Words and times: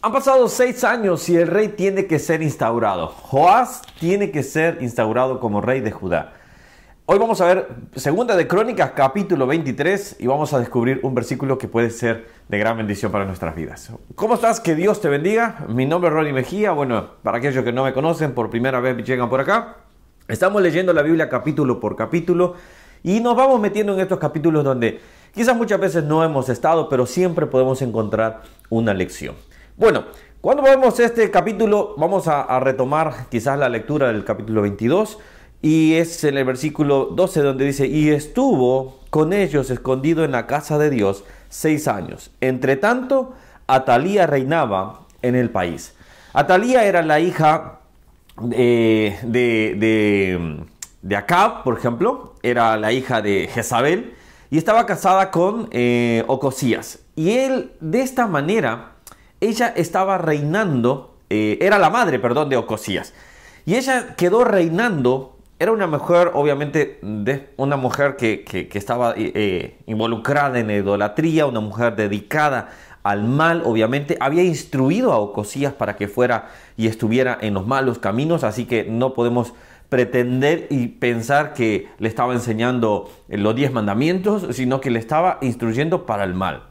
Han 0.00 0.12
pasado 0.12 0.46
seis 0.48 0.84
años 0.84 1.28
y 1.28 1.36
el 1.36 1.48
rey 1.48 1.70
tiene 1.70 2.06
que 2.06 2.20
ser 2.20 2.40
instaurado. 2.40 3.08
Joás 3.08 3.82
tiene 3.98 4.30
que 4.30 4.44
ser 4.44 4.78
instaurado 4.80 5.40
como 5.40 5.60
rey 5.60 5.80
de 5.80 5.90
Judá. 5.90 6.34
Hoy 7.06 7.18
vamos 7.18 7.40
a 7.40 7.46
ver 7.46 7.68
Segunda 7.96 8.36
de 8.36 8.46
Crónicas, 8.46 8.92
capítulo 8.92 9.48
23, 9.48 10.18
y 10.20 10.28
vamos 10.28 10.52
a 10.52 10.60
descubrir 10.60 11.00
un 11.02 11.16
versículo 11.16 11.58
que 11.58 11.66
puede 11.66 11.90
ser 11.90 12.28
de 12.48 12.58
gran 12.58 12.76
bendición 12.76 13.10
para 13.10 13.24
nuestras 13.24 13.56
vidas. 13.56 13.90
¿Cómo 14.14 14.34
estás? 14.34 14.60
Que 14.60 14.76
Dios 14.76 15.00
te 15.00 15.08
bendiga. 15.08 15.66
Mi 15.68 15.84
nombre 15.84 16.10
es 16.10 16.14
Ronnie 16.14 16.32
Mejía. 16.32 16.70
Bueno, 16.70 17.14
para 17.24 17.38
aquellos 17.38 17.64
que 17.64 17.72
no 17.72 17.82
me 17.82 17.92
conocen, 17.92 18.34
por 18.34 18.50
primera 18.50 18.78
vez 18.78 19.04
llegan 19.04 19.28
por 19.28 19.40
acá. 19.40 19.78
Estamos 20.28 20.62
leyendo 20.62 20.92
la 20.92 21.02
Biblia 21.02 21.28
capítulo 21.28 21.80
por 21.80 21.96
capítulo 21.96 22.54
y 23.02 23.18
nos 23.18 23.34
vamos 23.34 23.60
metiendo 23.60 23.94
en 23.94 24.00
estos 24.00 24.20
capítulos 24.20 24.62
donde 24.62 25.00
quizás 25.34 25.56
muchas 25.56 25.80
veces 25.80 26.04
no 26.04 26.22
hemos 26.22 26.48
estado, 26.50 26.88
pero 26.88 27.04
siempre 27.04 27.46
podemos 27.46 27.82
encontrar 27.82 28.42
una 28.70 28.94
lección. 28.94 29.34
Bueno, 29.78 30.06
cuando 30.40 30.64
vemos 30.64 30.98
este 30.98 31.30
capítulo, 31.30 31.94
vamos 31.96 32.26
a, 32.26 32.58
retomar 32.58 33.28
quizás 33.30 33.56
la 33.56 33.68
lectura 33.68 34.08
del 34.08 34.24
capítulo 34.24 34.62
22 34.62 35.20
y 35.62 35.94
es 35.94 36.24
en 36.24 36.36
el 36.36 36.44
versículo 36.44 37.04
12 37.12 37.42
donde 37.42 37.64
dice, 37.64 37.86
y 37.86 38.08
estuvo 38.08 38.98
con 39.10 39.32
ellos 39.32 39.70
escondido 39.70 40.24
en 40.24 40.32
la 40.32 40.48
casa 40.48 40.78
de 40.78 40.90
Dios 40.90 41.22
seis 41.48 41.86
años. 41.86 42.32
Entre 42.40 42.74
tanto, 42.74 43.34
Atalía 43.68 44.26
reinaba 44.26 45.02
en 45.22 45.36
el 45.36 45.48
país. 45.48 45.94
Atalía 46.32 46.84
era 46.84 47.02
la 47.02 47.20
hija 47.20 47.78
de, 48.40 49.16
de, 49.22 50.66
de, 51.02 51.16
Acab, 51.16 51.62
por 51.62 51.78
ejemplo, 51.78 52.34
era 52.42 52.76
la 52.78 52.90
hija 52.90 53.22
de 53.22 53.46
Jezabel 53.46 54.14
y 54.50 54.58
estaba 54.58 54.86
casada 54.86 55.30
con 55.30 55.68
eh, 55.70 56.24
Ocosías. 56.26 56.98
Y 57.14 57.30
él, 57.30 57.70
de 57.80 58.00
esta 58.00 58.26
manera, 58.26 58.97
ella 59.40 59.72
estaba 59.76 60.18
reinando, 60.18 61.16
eh, 61.30 61.58
era 61.60 61.78
la 61.78 61.90
madre, 61.90 62.18
perdón, 62.18 62.48
de 62.48 62.56
Ocosías. 62.56 63.14
Y 63.66 63.76
ella 63.76 64.14
quedó 64.16 64.44
reinando 64.44 65.38
era 65.60 65.72
una 65.72 65.88
mujer, 65.88 66.30
obviamente, 66.34 67.00
de, 67.02 67.48
una 67.56 67.76
mujer 67.76 68.14
que, 68.14 68.68
estaba 68.74 69.14
eh, 69.16 69.32
eh, 69.34 69.78
involucrada 69.86 70.60
en 70.60 70.70
idolatría, 70.70 71.46
una 71.46 71.58
mujer 71.58 71.96
dedicada 71.96 72.68
al 73.02 73.24
mal, 73.24 73.62
obviamente. 73.64 74.16
Había 74.20 74.44
instruido 74.44 75.12
a 75.12 75.18
Ocosías 75.18 75.72
para 75.72 75.96
que 75.96 76.06
fuera 76.06 76.50
y 76.76 76.86
estuviera 76.86 77.36
en 77.40 77.54
los 77.54 77.66
malos 77.66 77.98
caminos, 77.98 78.44
así 78.44 78.66
que 78.66 78.84
no 78.84 79.14
podemos 79.14 79.52
pretender 79.88 80.68
y 80.70 80.86
pensar 80.86 81.54
que 81.54 81.88
le 81.98 82.08
estaba 82.08 82.34
enseñando 82.34 83.10
los 83.26 83.56
diez 83.56 83.72
mandamientos, 83.72 84.46
sino 84.54 84.80
que 84.80 84.90
le 84.90 85.00
estaba 85.00 85.38
instruyendo 85.40 86.06
para 86.06 86.22
el 86.22 86.34
mal. 86.34 86.67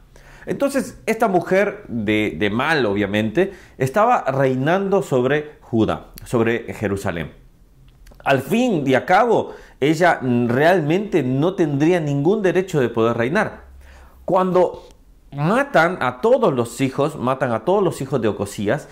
Entonces, 0.48 1.00
esta 1.06 1.28
mujer 1.28 1.84
de, 1.88 2.50
mal, 2.52 2.84
obviamente, 2.86 3.52
estaba 3.76 4.24
reinando 4.24 5.02
sobre 5.02 5.58
Judá, 5.60 6.08
sobre 6.24 6.74
Jerusalén 6.74 7.32
al 8.28 8.42
fin 8.42 8.84
y 8.86 8.94
a 8.94 9.06
cabo, 9.06 9.54
ella 9.80 10.20
realmente 10.20 11.22
no 11.22 11.54
tendría 11.54 11.98
ningún 11.98 12.42
derecho 12.42 12.78
de 12.78 12.90
poder 12.90 13.16
reinar. 13.16 13.62
Cuando 14.26 14.86
matan 15.32 15.96
a 16.02 16.20
todos 16.20 16.52
los 16.52 16.80
hijos, 16.82 17.16
matan 17.16 17.52
a 17.52 17.64
todos 17.64 17.82
los 17.82 18.02
hijos 18.02 18.20
de 18.20 18.28
Ocosías, 18.28 18.88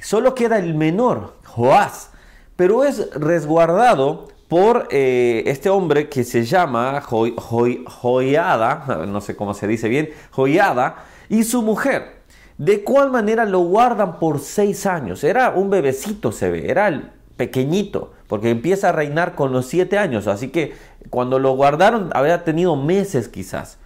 solo 0.00 0.34
queda 0.36 0.58
el 0.58 0.76
menor, 0.76 1.34
Joás, 1.44 2.12
pero 2.54 2.84
es 2.84 3.10
resguardado 3.14 4.28
por 4.48 4.88
eh, 4.90 5.44
este 5.46 5.68
hombre 5.68 6.08
que 6.08 6.24
se 6.24 6.44
llama 6.44 7.00
Joiada, 7.00 9.04
no 9.06 9.20
sé 9.20 9.36
cómo 9.36 9.54
se 9.54 9.68
dice 9.68 9.88
bien, 9.88 10.10
Joiada, 10.30 11.04
y 11.28 11.44
su 11.44 11.62
mujer. 11.62 12.18
¿De 12.56 12.82
cuál 12.82 13.10
manera 13.10 13.44
lo 13.44 13.60
guardan 13.60 14.18
por 14.18 14.40
seis 14.40 14.86
años? 14.86 15.22
Era 15.22 15.50
un 15.50 15.70
bebecito, 15.70 16.32
se 16.32 16.50
ve, 16.50 16.68
era 16.68 16.88
el 16.88 17.10
pequeñito 17.36 18.14
porque 18.28 18.50
empieza 18.50 18.90
a 18.90 18.92
reinar 18.92 19.34
con 19.34 19.52
los 19.52 19.66
siete 19.66 19.98
años, 19.98 20.28
así 20.28 20.48
que 20.48 20.74
cuando 21.10 21.38
lo 21.38 21.56
guardaron 21.56 22.10
había 22.12 22.44
tenido 22.44 22.76
meses 22.76 23.28
quizás. 23.28 23.78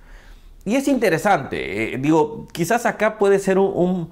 Y 0.64 0.76
es 0.76 0.86
interesante, 0.88 1.94
eh, 1.94 1.98
digo, 1.98 2.46
quizás 2.52 2.86
acá 2.86 3.18
puede 3.18 3.38
ser 3.38 3.58
un, 3.58 4.10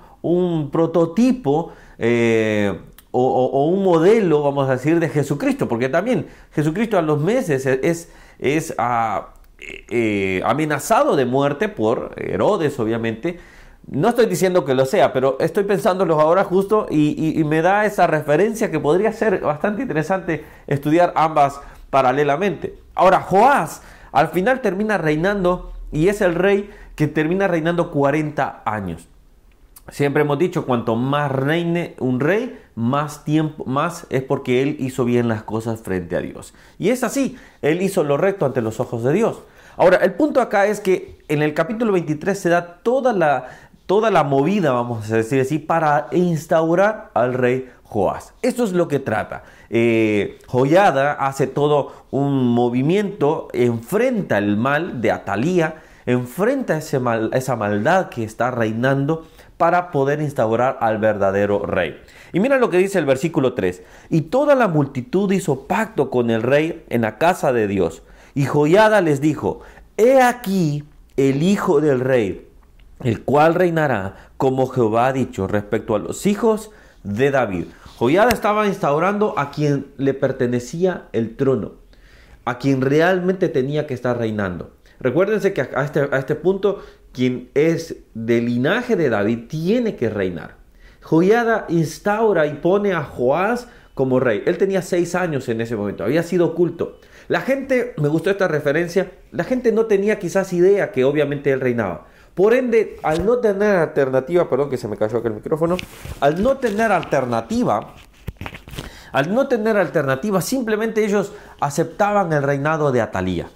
prototipo 0.73 1.73
eh, 1.99 2.79
o, 3.13 3.67
un 3.67 3.83
modelo, 3.83 4.43
vamos 4.43 4.69
a 4.69 4.73
decir, 4.73 5.01
de 5.01 5.09
Jesucristo, 5.09 5.69
porque 5.69 5.89
también 5.89 6.27
Jesucristo 6.53 6.99
a 6.99 7.03
los 7.03 7.21
meses 7.21 7.67
es, 7.67 8.09
es, 8.39 8.75
ah, 8.79 9.31
eh, 9.91 10.43
amenazado 10.45 11.17
de 11.17 11.25
muerte 11.25 11.69
por 11.69 12.15
Herodes, 12.17 12.79
obviamente, 12.79 13.39
no 13.91 14.09
estoy 14.09 14.27
diciendo 14.27 14.65
que 14.65 14.75
lo 14.75 14.87
sea, 14.87 15.13
pero 15.13 15.37
estoy 15.41 15.65
pensándolo 15.65 16.21
ahora 16.21 16.45
justo 16.45 16.87
y, 16.91 17.43
me 17.45 17.61
da 17.63 17.87
esa 17.87 18.07
referencia 18.07 18.71
que 18.71 18.79
podría 18.79 19.13
ser 19.13 19.41
bastante 19.41 19.83
interesante 19.83 20.45
estudiar 20.67 21.13
ambas 21.17 21.61
paralelamente. 21.91 22.79
Ahora, 22.95 23.21
Joás 23.21 23.83
al 24.13 24.29
final 24.29 24.61
termina 24.61 24.97
reinando 24.99 25.73
y 25.91 26.09
es 26.09 26.21
el 26.21 26.35
rey 26.35 26.71
que 26.95 27.09
termina 27.09 27.49
reinando 27.49 27.91
40 27.91 28.63
años. 28.65 29.09
Siempre 29.89 30.23
hemos 30.23 30.39
dicho, 30.39 30.67
cuanto 30.67 30.95
más 30.95 31.33
reine 31.33 31.97
un 31.99 32.21
rey, 32.21 32.61
más 32.81 33.25
tiempo, 33.25 33.67
más 33.67 34.07
es 34.09 34.23
porque 34.23 34.63
él 34.63 34.77
hizo 34.81 35.05
bien 35.05 35.29
las 35.29 35.43
cosas 35.43 35.81
frente 35.83 36.17
a 36.17 36.21
Dios. 36.21 36.55
Y 36.79 36.89
es 36.89 37.05
así, 37.05 37.37
él 37.61 37.83
hizo 37.83 38.03
lo 38.05 38.17
recto 38.17 38.47
ante 38.47 38.63
los 38.63 38.81
ojos 38.81 39.05
de 39.05 39.13
Dios. 39.13 39.41
Ahora, 39.77 39.99
el 39.99 40.15
punto 40.15 40.41
acá 40.41 40.67
es 40.67 40.81
que 40.81 41.19
en 41.29 41.43
el 41.43 41.53
capítulo 41.53 41.93
23 41.93 42.39
se 42.39 42.49
da 42.49 42.79
toda 42.83 43.13
la, 43.13 43.49
toda 43.85 44.11
la 44.11 44.25
movida, 44.25 44.73
vamos 44.73 45.11
a 45.11 45.17
decir 45.17 45.43
así, 45.43 45.59
para 45.59 46.09
instaurar 46.13 47.11
al 47.13 47.35
rey 47.35 47.71
Joás. 47.85 48.33
Esto 48.41 48.65
es 48.65 48.73
lo 48.73 48.89
que 48.89 48.99
trata. 48.99 49.43
Eh, 49.69 50.39
Joyada 50.47 51.13
hace 51.13 51.47
todo 51.47 51.93
un 52.11 52.49
movimiento, 52.49 53.49
enfrenta 53.53 54.39
el 54.39 54.57
mal 54.57 55.03
de 55.03 55.11
Atalía, 55.11 55.83
enfrenta 56.07 56.79
ese 56.79 56.99
mal, 56.99 57.31
esa 57.35 57.57
maldad 57.57 58.09
que 58.09 58.25
está 58.25 58.51
reinando 58.51 59.27
para 59.61 59.93
poder 59.93 60.21
instaurar 60.21 60.79
al 60.81 60.99
verdadero 60.99 61.65
rey. 61.67 62.01
Y 62.33 62.41
mira 62.41 62.59
lo 62.59 62.71
que 62.71 62.79
dice 62.79 62.99
el 62.99 63.05
versículo 63.05 63.53
3. 63.53 63.83
Y 64.09 64.23
toda 64.23 64.57
la 64.57 64.67
multitud 64.67 65.31
hizo 65.31 65.69
pacto 65.69 66.11
con 66.11 66.31
el 66.31 66.43
rey 66.43 66.85
en 66.89 67.03
la 67.03 67.19
casa 67.19 67.53
de 67.53 67.69
Dios. 67.69 68.03
Y 68.35 68.47
Joyada 68.47 69.03
les 69.03 69.21
dijo, 69.21 69.61
he 69.97 70.23
aquí 70.23 70.85
el 71.17 71.43
hijo 71.43 71.81
del 71.81 72.01
rey 72.01 72.51
el 73.03 73.23
cual 73.23 73.55
reinará 73.55 74.31
como 74.37 74.67
Jehová 74.67 75.09
ha 75.09 75.13
dicho 75.13 75.47
respecto 75.47 75.95
a 75.95 75.99
los 75.99 76.27
hijos 76.27 76.71
de 77.03 77.31
David. 77.31 77.67
Joiada 77.99 78.31
estaba 78.31 78.67
instaurando 78.67 79.39
a 79.39 79.51
quien 79.51 79.87
le 79.97 80.15
pertenecía 80.15 81.09
el 81.13 81.37
trono, 81.37 81.73
a 82.45 82.59
quien 82.59 82.81
realmente 82.81 83.49
tenía 83.49 83.87
que 83.87 83.95
estar 83.95 84.19
reinando. 84.19 84.73
Recuérdense 85.01 85.55
que 85.55 85.63
a 85.63 85.85
este, 85.85 86.09
a 86.11 86.19
este 86.19 86.35
punto, 86.35 86.83
quien 87.21 87.51
es 87.53 87.97
del 88.15 88.47
linaje 88.47 88.97
de 88.97 89.11
David 89.11 89.41
tiene 89.47 89.95
que 89.95 90.09
reinar. 90.09 90.57
Joiada 91.03 91.67
instaura 91.69 92.47
y 92.47 92.55
pone 92.55 92.95
a 92.95 93.03
Joás 93.05 93.69
como 93.93 94.21
rey. 94.21 94.43
Él 94.47 94.57
tenía 94.57 94.81
seis 94.81 95.15
años 95.15 95.47
en 95.51 95.61
ese 95.61 95.77
momento, 95.77 96.03
había 96.03 96.23
sido 96.23 96.47
oculto. 96.47 96.99
La 97.29 97.43
gente, 97.43 97.93
me 97.99 98.09
gustó 98.09 98.31
esta 98.31 98.49
referencia, 98.49 99.13
la 99.33 99.45
gente 99.45 99.71
no 99.71 99.85
tenía 99.85 100.19
quizás 100.19 100.55
idea 100.55 100.93
que 100.93 101.05
obviamente 101.05 101.53
él 101.53 101.61
reinaba. 101.61 102.07
Por 102.35 102.55
ende, 102.55 102.97
al 103.03 103.27
no 103.27 103.37
tener 103.37 103.77
alternativa, 103.77 104.49
perdón 104.49 104.71
que 104.71 104.79
se 104.79 104.89
me 104.89 104.97
cayó 104.97 105.19
aquel 105.19 105.35
micrófono, 105.35 105.77
al 106.21 106.43
no 106.43 106.57
tener 106.57 106.91
alternativa, 106.91 107.97
al 109.13 109.35
no 109.35 109.47
tener 109.47 109.77
alternativa, 109.77 110.41
simplemente 110.41 111.05
ellos 111.05 111.35
aceptaban 111.61 112.33
el 112.33 112.43
reinado 112.43 112.93
de 112.93 113.03
Atalía. 113.03 113.51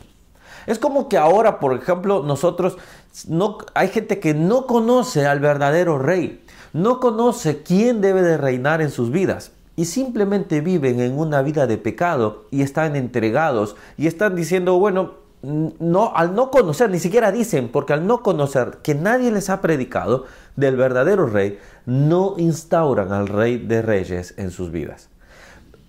Es 0.67 0.79
como 0.79 1.09
que 1.09 1.17
ahora, 1.17 1.61
por 1.61 1.75
ejemplo, 1.75 2.23
nosotros, 2.23 2.77
no, 3.29 3.59
hay 3.75 3.89
gente 3.89 4.19
que 4.19 4.35
no 4.35 4.67
conoce 4.67 5.27
al 5.27 5.41
verdadero 5.41 5.99
rey, 5.99 6.45
no 6.73 7.01
conoce 7.01 7.63
quién 7.63 8.01
debe 8.01 8.23
de 8.23 8.37
reinar 8.37 8.83
en 8.83 8.91
sus 8.91 9.11
vidas 9.11 9.53
y 9.77 9.87
simplemente 9.87 10.61
viven 10.61 11.01
en 11.01 11.19
una 11.19 11.43
vida 11.43 11.67
de 11.67 11.79
pecado 11.79 12.47
y 12.51 12.63
están 12.63 12.97
entregados 12.97 13.77
y 13.97 14.07
están 14.07 14.35
diciendo, 14.35 14.79
bueno, 14.79 15.25
no, 15.43 16.13
al 16.15 16.35
no 16.35 16.51
conocer, 16.51 16.91
ni 16.91 16.99
siquiera 16.99 17.31
dicen, 17.31 17.69
porque 17.69 17.93
al 17.93 18.07
no 18.07 18.23
conocer 18.23 18.79
que 18.83 18.95
nadie 18.95 19.31
les 19.31 19.51
ha 19.51 19.61
predicado 19.61 20.25
del 20.57 20.77
verdadero 20.77 21.27
rey, 21.27 21.59
no 21.87 22.35
instauran 22.39 23.13
al 23.13 23.29
rey 23.29 23.59
de 23.59 23.83
reyes 23.83 24.35
en 24.39 24.51
sus 24.51 24.71
vidas. 24.71 25.11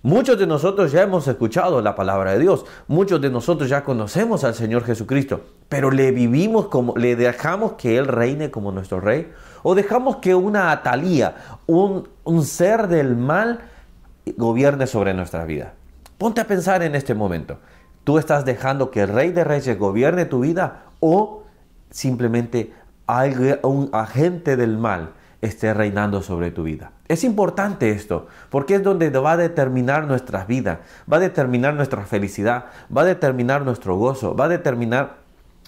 Muchos 0.06 0.38
de 0.38 0.46
nosotros 0.46 0.92
ya 0.92 1.02
hemos 1.02 1.26
escuchado 1.26 1.82
la 1.82 1.96
palabra 1.96 2.30
de 2.30 2.38
Dios, 2.38 2.64
muchos 2.86 3.20
de 3.20 3.28
nosotros 3.28 3.68
ya 3.68 3.82
conocemos 3.82 4.44
al 4.44 4.54
Señor 4.54 4.84
Jesucristo, 4.84 5.40
pero 5.68 5.90
le 5.90 6.12
vivimos 6.12 6.68
como, 6.68 6.96
le 6.96 7.16
dejamos 7.16 7.72
que 7.72 7.98
Él 7.98 8.06
reine 8.06 8.52
como 8.52 8.70
nuestro 8.70 9.00
rey, 9.00 9.32
o 9.64 9.74
dejamos 9.74 10.18
que 10.18 10.36
una 10.36 10.70
atalía, 10.70 11.58
un, 11.66 12.06
ser 12.44 12.86
del 12.86 13.16
mal, 13.16 13.62
gobierne 14.36 14.86
sobre 14.86 15.12
nuestra 15.12 15.44
vida. 15.44 15.74
Ponte 16.18 16.40
a 16.40 16.46
pensar 16.46 16.84
en 16.84 16.94
este 16.94 17.14
momento. 17.14 17.58
¿Tú 18.04 18.18
estás 18.18 18.44
dejando 18.44 18.92
que 18.92 19.02
el 19.02 19.08
Rey 19.08 19.32
de 19.32 19.42
Reyes 19.42 19.76
gobierne 19.76 20.24
tu 20.24 20.38
vida 20.38 20.84
o 21.00 21.42
simplemente 21.90 22.72
un 23.64 23.90
agente 23.92 24.56
del 24.56 24.78
mal 24.78 25.14
esté 25.42 25.74
reinando 25.74 26.22
sobre 26.22 26.50
tu 26.50 26.62
vida. 26.62 26.92
Es 27.08 27.24
importante 27.24 27.90
esto, 27.90 28.26
porque 28.50 28.76
es 28.76 28.82
donde 28.82 29.10
va 29.10 29.32
a 29.32 29.36
determinar 29.36 30.06
nuestras 30.06 30.46
vidas, 30.46 30.78
va 31.10 31.18
a 31.18 31.20
determinar 31.20 31.74
nuestra 31.74 32.04
felicidad, 32.04 32.66
va 32.94 33.02
a 33.02 33.06
determinar 33.06 33.64
nuestro 33.64 33.96
gozo, 33.96 34.34
va 34.34 34.46
a 34.46 34.48
determinar 34.48 35.18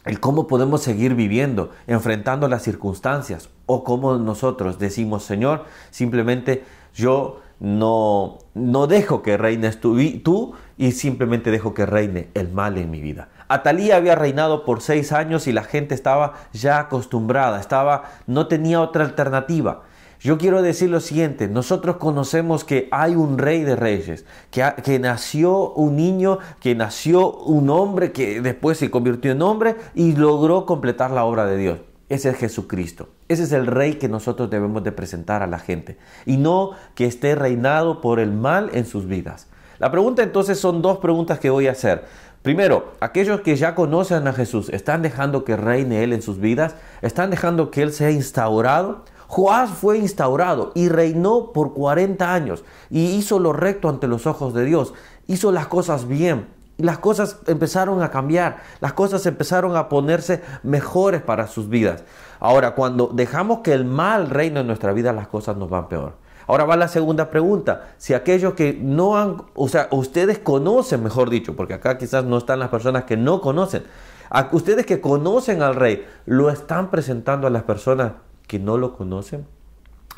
el 0.05 0.21
cómo 0.21 0.47
podemos 0.47 0.83
seguir 0.83 1.15
viviendo, 1.15 1.71
enfrentando 1.87 2.49
las 2.49 2.63
circunstancias, 2.63 3.51
o 3.67 3.85
cómo 3.85 4.17
nosotros 4.17 4.79
decimos, 4.79 5.25
Señor, 5.25 5.65
simplemente 5.91 6.65
yo 6.95 7.41
no, 7.61 8.39
no 8.55 8.87
dejo 8.87 9.23
que 9.23 9.37
reines 9.37 9.81
tú, 9.81 9.99
tú 10.23 10.55
y 10.79 10.93
simplemente 10.93 11.51
dejo 11.51 11.75
que 11.75 11.85
reine 11.85 12.29
el 12.35 12.51
mal 12.51 12.79
en 12.79 12.91
mi 12.91 13.03
vida. 13.03 13.29
Atalía 13.49 13.97
había 13.97 14.15
reinado 14.15 14.65
por 14.65 14.81
seis 14.81 15.13
años 15.13 15.47
y 15.49 15.53
la 15.53 15.65
gente 15.65 15.95
estaba 15.95 16.35
ya 16.53 16.79
acostumbrada, 16.79 17.61
estaba, 17.61 18.05
no 18.27 18.47
tenía 18.47 18.81
otra 18.81 19.05
alternativa. 19.05 19.83
Yo 20.21 20.37
quiero 20.37 20.63
decir 20.63 20.91
lo 20.91 21.01
siguiente, 21.01 21.47
nosotros 21.47 21.97
conocemos 21.97 22.65
que 22.65 22.89
hay 22.91 23.15
un 23.15 23.39
rey 23.39 23.63
de 23.63 23.77
reyes, 23.77 24.25
que, 24.51 24.99
nació 24.99 25.73
un 25.75 25.97
niño, 25.97 26.39
que 26.61 26.75
nació 26.75 27.33
un 27.33 27.71
hombre, 27.71 28.11
que 28.11 28.41
después 28.41 28.79
se 28.79 28.91
convirtió 28.91 29.31
en 29.31 29.43
hombre 29.43 29.77
y 29.95 30.17
logró 30.17 30.67
completar 30.67 31.13
la 31.13 31.25
obra 31.25 31.47
de 31.47 31.57
Dios. 31.57 31.79
Ese 32.09 32.31
es 32.31 32.37
Jesucristo. 32.37 33.11
Ese 33.29 33.45
es 33.45 33.53
el 33.53 33.67
rey 33.67 33.95
que 33.95 34.09
nosotros 34.09 34.51
debemos 34.51 34.83
de 34.83 34.93
presentar 34.93 35.43
a 35.43 35.47
la 35.47 35.59
gente. 35.59 35.99
Y 36.25 36.37
no 36.39 36.73
que 36.95 37.05
esté 37.05 37.35
reinado 37.35 38.01
por 38.01 38.19
el 38.19 38.33
mal 38.33 38.71
en 38.73 38.87
sus 38.87 39.07
vidas. 39.07 39.47
La 39.79 39.91
pregunta 39.91 40.23
entonces 40.23 40.59
son 40.59 40.83
dos 40.83 40.99
preguntas 40.99 41.39
que 41.39 41.51
voy 41.51 41.69
a 41.69 41.73
hacer. 41.73 42.05
Primero, 42.43 42.93
aquellos 43.01 43.41
que 43.43 43.57
ya 43.57 43.75
conocen 43.75 44.27
a 44.27 44.33
Jesús, 44.33 44.69
¿están 44.71 45.03
dejando 45.03 45.45
que 45.45 45.57
reine 45.57 46.03
Él 46.03 46.13
en 46.13 46.23
sus 46.23 46.41
vidas? 46.41 46.75
¿Están 47.03 47.31
dejando 47.31 47.71
que 47.71 47.83
Él 47.83 47.93
sea 47.93 48.11
instaurado? 48.11 49.05
Joás 49.29 49.71
fue 49.71 49.99
instaurado 49.99 50.73
y 50.75 50.89
reinó 50.89 51.53
por 51.53 51.75
40 51.75 52.33
años 52.33 52.65
y 52.89 53.17
hizo 53.17 53.39
lo 53.39 53.53
recto 53.53 53.89
ante 53.89 54.09
los 54.09 54.27
ojos 54.27 54.55
de 54.55 54.65
Dios. 54.65 54.95
Hizo 55.27 55.53
las 55.53 55.67
cosas 55.67 56.09
bien 56.09 56.49
y 56.79 56.85
las 56.85 56.99
cosas 56.99 57.39
empezaron 57.47 58.03
a 58.03 58.11
cambiar. 58.11 58.63
Las 58.81 58.95
cosas 58.95 59.27
empezaron 59.27 59.77
a 59.77 59.89
ponerse 59.89 60.43
mejores 60.63 61.23
para 61.23 61.47
sus 61.47 61.69
vidas. 61.69 62.05
Ahora, 62.41 62.75
cuando 62.75 63.09
dejamos 63.09 63.59
que 63.59 63.75
el 63.75 63.85
mal 63.85 64.31
reine 64.31 64.61
en 64.61 64.67
nuestra 64.67 64.93
vida, 64.93 65.13
las 65.13 65.29
cosas 65.29 65.57
nos 65.57 65.69
van 65.69 65.89
peor. 65.89 66.15
Ahora 66.49 66.65
va 66.65 66.77
la 66.77 66.89
segunda 66.89 67.31
pregunta. 67.31 67.91
Si 67.99 68.15
aquellos 68.15 68.55
que 68.55 68.73
no 68.73 69.19
han, 69.19 69.43
o 69.55 69.69
sea, 69.69 69.87
ustedes 69.91 70.39
conocen, 70.39 71.05
mejor 71.05 71.29
dicho, 71.29 71.55
porque 71.55 71.75
acá 71.75 71.99
quizás 71.99 72.25
no 72.25 72.39
están 72.39 72.59
las 72.59 72.71
personas 72.71 73.05
que 73.05 73.19
no 73.19 73.43
conocen, 73.43 73.85
a 74.31 74.49
ustedes 74.53 74.87
que 74.87 75.01
conocen 75.01 75.61
al 75.63 75.75
rey, 75.75 76.07
lo 76.25 76.51
están 76.51 76.91
presentando 76.91 77.47
a 77.47 77.51
las 77.51 77.65
personas 77.65 78.13
que 78.47 78.59
no 78.59 78.79
lo 78.79 78.97
conocen. 78.97 79.47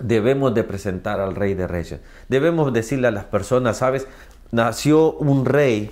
Debemos 0.01 0.55
de 0.55 0.63
presentar 0.63 1.19
al 1.19 1.35
rey 1.35 1.55
de 1.55 1.67
reyes. 1.67 2.01
Debemos 2.29 2.73
decirle 2.73 3.09
a 3.09 3.11
las 3.11 3.25
personas, 3.25 3.79
sabes, 3.79 4.07
nació 4.53 5.13
un 5.15 5.45
rey 5.45 5.91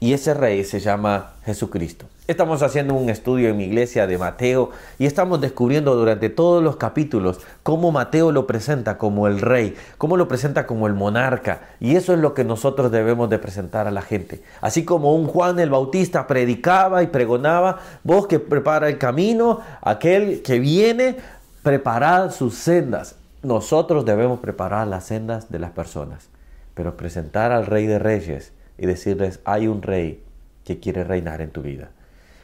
y 0.00 0.12
ese 0.12 0.34
rey 0.34 0.64
se 0.64 0.80
llama 0.80 1.32
Jesucristo. 1.44 2.06
Estamos 2.28 2.62
haciendo 2.62 2.94
un 2.94 3.08
estudio 3.08 3.48
en 3.48 3.56
mi 3.56 3.64
iglesia 3.64 4.06
de 4.06 4.18
Mateo 4.18 4.70
y 4.98 5.06
estamos 5.06 5.40
descubriendo 5.40 5.94
durante 5.96 6.28
todos 6.28 6.62
los 6.62 6.76
capítulos 6.76 7.40
cómo 7.62 7.90
Mateo 7.90 8.32
lo 8.32 8.46
presenta 8.46 8.98
como 8.98 9.26
el 9.26 9.40
rey, 9.40 9.74
cómo 9.96 10.16
lo 10.18 10.28
presenta 10.28 10.66
como 10.66 10.86
el 10.86 10.92
monarca. 10.92 11.62
Y 11.80 11.96
eso 11.96 12.12
es 12.12 12.20
lo 12.20 12.34
que 12.34 12.44
nosotros 12.44 12.92
debemos 12.92 13.30
de 13.30 13.38
presentar 13.38 13.86
a 13.86 13.90
la 13.90 14.02
gente. 14.02 14.42
Así 14.60 14.84
como 14.84 15.14
un 15.14 15.26
Juan 15.26 15.58
el 15.58 15.70
Bautista 15.70 16.26
predicaba 16.26 17.02
y 17.02 17.06
pregonaba, 17.06 17.78
vos 18.04 18.26
que 18.26 18.38
prepara 18.38 18.88
el 18.88 18.98
camino, 18.98 19.60
aquel 19.80 20.42
que 20.42 20.58
viene, 20.58 21.16
preparad 21.62 22.30
sus 22.30 22.54
sendas. 22.54 23.16
Nosotros 23.42 24.04
debemos 24.04 24.40
preparar 24.40 24.86
las 24.86 25.04
sendas 25.06 25.50
de 25.50 25.60
las 25.60 25.70
personas, 25.70 26.28
pero 26.74 26.96
presentar 26.96 27.52
al 27.52 27.64
rey 27.64 27.86
de 27.86 27.98
reyes 27.98 28.52
y 28.78 28.86
decirles, 28.86 29.40
hay 29.44 29.66
un 29.66 29.82
rey 29.82 30.24
que 30.64 30.80
quiere 30.80 31.04
reinar 31.04 31.40
en 31.40 31.50
tu 31.50 31.62
vida. 31.62 31.90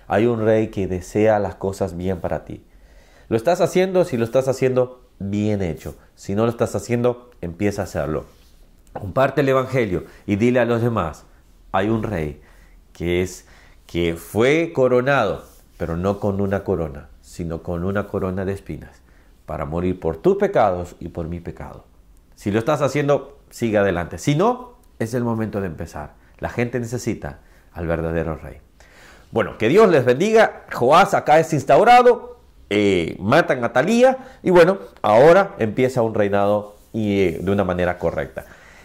Hay 0.06 0.26
un 0.26 0.44
rey 0.44 0.68
que 0.68 0.86
desea 0.86 1.38
las 1.38 1.54
cosas 1.54 1.96
bien 1.96 2.20
para 2.20 2.44
ti. 2.44 2.64
Lo 3.28 3.36
estás 3.36 3.60
haciendo, 3.60 4.04
si 4.04 4.16
lo 4.16 4.24
estás 4.24 4.48
haciendo, 4.48 5.08
bien 5.18 5.62
hecho. 5.62 5.96
Si 6.14 6.34
no 6.34 6.44
lo 6.44 6.50
estás 6.50 6.74
haciendo, 6.74 7.30
empieza 7.40 7.82
a 7.82 7.84
hacerlo. 7.84 8.24
Comparte 8.92 9.40
el 9.40 9.48
Evangelio 9.48 10.04
y 10.26 10.36
dile 10.36 10.60
a 10.60 10.64
los 10.64 10.82
demás, 10.82 11.24
hay 11.72 11.88
un 11.88 12.02
rey 12.02 12.40
que 12.92 13.22
es 13.22 13.46
que 13.86 14.14
fue 14.16 14.72
coronado, 14.72 15.44
pero 15.78 15.96
no 15.96 16.20
con 16.20 16.40
una 16.40 16.64
corona, 16.64 17.08
sino 17.20 17.62
con 17.62 17.84
una 17.84 18.06
corona 18.06 18.44
de 18.44 18.52
espinas, 18.52 19.02
para 19.46 19.64
morir 19.64 19.98
por 19.98 20.16
tus 20.18 20.36
pecados 20.36 20.96
y 21.00 21.08
por 21.08 21.28
mi 21.28 21.40
pecado. 21.40 21.84
Si 22.34 22.50
lo 22.50 22.58
estás 22.58 22.82
haciendo, 22.82 23.38
sigue 23.50 23.78
adelante. 23.78 24.18
Si 24.18 24.34
no, 24.34 24.74
es 24.98 25.14
el 25.14 25.24
momento 25.24 25.60
de 25.60 25.66
empezar. 25.66 26.14
La 26.44 26.50
gente 26.50 26.78
necesita 26.78 27.38
al 27.72 27.86
verdadero 27.86 28.36
rey. 28.36 28.58
Bueno, 29.30 29.56
que 29.56 29.70
Dios 29.70 29.88
les 29.88 30.04
bendiga. 30.04 30.64
Joás 30.70 31.14
acá 31.14 31.40
es 31.40 31.50
instaurado, 31.54 32.36
eh, 32.68 33.16
matan 33.18 33.64
a 33.64 33.72
Talía 33.72 34.18
y 34.42 34.50
bueno, 34.50 34.76
ahora 35.00 35.54
empieza 35.58 36.02
un 36.02 36.12
reinado 36.12 36.76
y, 36.92 37.18
eh, 37.22 37.38
de 37.40 37.50
una 37.50 37.64
manera 37.64 37.98
correcta. 37.98 38.44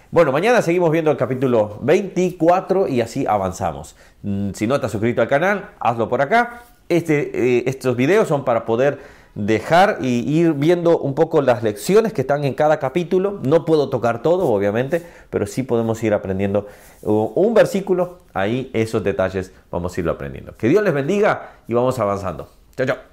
Bueno, 0.09 0.31
mañana 0.31 0.61
seguimos 0.61 0.89
viendo 0.89 1.11
el 1.11 1.17
capítulo 1.17 1.79
24 1.81 2.87
y 2.87 3.01
así 3.01 3.25
avanzamos. 3.27 3.97
Mm, 4.23 4.51
si 4.53 4.65
no 4.65 4.75
estás 4.75 4.91
suscrito 4.91 5.21
al 5.21 5.27
canal, 5.27 5.71
hazlo 5.81 6.07
por 6.07 6.21
acá. 6.21 6.61
Este, 6.87 7.57
eh, 7.57 7.63
estos 7.67 7.97
videos 7.97 8.29
son 8.29 8.45
para 8.45 8.63
poder 8.63 8.99
dejar 9.35 9.99
y 10.01 10.29
ir 10.39 10.53
viendo 10.53 10.97
un 10.99 11.15
poco 11.15 11.41
las 11.41 11.63
lecciones 11.63 12.13
que 12.13 12.21
están 12.21 12.43
en 12.43 12.53
cada 12.53 12.79
capítulo. 12.79 13.39
No 13.43 13.65
puedo 13.65 13.89
tocar 13.89 14.21
todo, 14.21 14.47
obviamente, 14.47 15.05
pero 15.29 15.47
sí 15.47 15.63
podemos 15.63 16.01
ir 16.03 16.13
aprendiendo 16.13 16.67
un 17.01 17.53
versículo. 17.53 18.19
Ahí 18.33 18.69
esos 18.73 19.03
detalles 19.03 19.51
vamos 19.71 19.95
a 19.95 19.99
irlo 19.99 20.11
aprendiendo. 20.11 20.55
Que 20.55 20.67
Dios 20.67 20.83
les 20.83 20.93
bendiga 20.93 21.51
y 21.67 21.73
vamos 21.73 21.99
avanzando. 21.99 22.49
Chao, 22.75 22.87
chao. 22.87 23.08